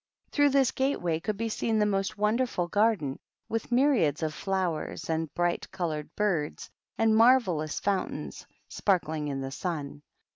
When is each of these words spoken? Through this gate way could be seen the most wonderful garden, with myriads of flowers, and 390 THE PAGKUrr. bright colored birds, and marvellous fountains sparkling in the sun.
Through 0.31 0.49
this 0.49 0.71
gate 0.71 0.99
way 0.99 1.19
could 1.19 1.37
be 1.37 1.47
seen 1.47 1.77
the 1.77 1.85
most 1.85 2.17
wonderful 2.17 2.67
garden, 2.67 3.19
with 3.47 3.71
myriads 3.71 4.23
of 4.23 4.33
flowers, 4.33 5.11
and 5.11 5.29
390 5.29 5.29
THE 5.29 5.29
PAGKUrr. 5.29 5.35
bright 5.35 5.71
colored 5.71 6.15
birds, 6.15 6.69
and 6.97 7.15
marvellous 7.15 7.79
fountains 7.79 8.47
sparkling 8.67 9.27
in 9.27 9.41
the 9.41 9.51
sun. 9.51 10.01